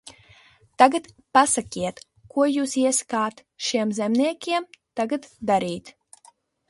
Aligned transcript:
Tad 0.83 0.95
pasakiet, 1.37 2.01
ko 2.35 2.47
jūs 2.53 2.73
iesakāt 2.85 3.43
šiem 3.67 3.93
zemniekiem 3.99 4.67
tagad 5.03 5.29
darīt? 5.53 5.93